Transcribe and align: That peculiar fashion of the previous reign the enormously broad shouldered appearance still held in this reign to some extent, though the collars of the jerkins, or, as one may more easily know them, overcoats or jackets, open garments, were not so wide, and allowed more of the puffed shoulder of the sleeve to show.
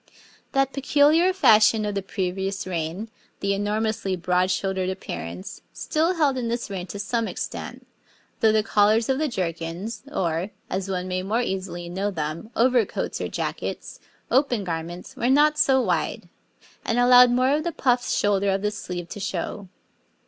That 0.53 0.73
peculiar 0.73 1.31
fashion 1.31 1.85
of 1.85 1.93
the 1.93 2.01
previous 2.01 2.65
reign 2.65 3.11
the 3.39 3.53
enormously 3.53 4.15
broad 4.15 4.49
shouldered 4.49 4.89
appearance 4.89 5.61
still 5.73 6.15
held 6.15 6.39
in 6.39 6.47
this 6.47 6.71
reign 6.71 6.87
to 6.87 6.97
some 6.97 7.27
extent, 7.27 7.85
though 8.39 8.51
the 8.51 8.63
collars 8.63 9.09
of 9.09 9.19
the 9.19 9.27
jerkins, 9.27 10.01
or, 10.11 10.49
as 10.71 10.89
one 10.89 11.07
may 11.07 11.21
more 11.21 11.43
easily 11.43 11.87
know 11.87 12.09
them, 12.09 12.49
overcoats 12.55 13.21
or 13.21 13.27
jackets, 13.27 13.99
open 14.31 14.63
garments, 14.63 15.15
were 15.15 15.29
not 15.29 15.59
so 15.59 15.79
wide, 15.79 16.27
and 16.83 16.97
allowed 16.97 17.29
more 17.29 17.51
of 17.53 17.63
the 17.63 17.71
puffed 17.71 18.09
shoulder 18.09 18.49
of 18.49 18.63
the 18.63 18.71
sleeve 18.71 19.07
to 19.09 19.19
show. 19.19 19.67